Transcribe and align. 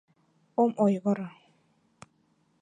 Ом 0.63 0.71
ойгыро! 0.83 1.27